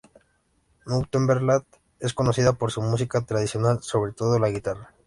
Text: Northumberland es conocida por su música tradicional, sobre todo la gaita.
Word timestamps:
Northumberland 0.87 1.63
es 1.99 2.15
conocida 2.15 2.53
por 2.53 2.71
su 2.71 2.81
música 2.81 3.21
tradicional, 3.23 3.83
sobre 3.83 4.13
todo 4.13 4.39
la 4.39 4.49
gaita. 4.49 4.91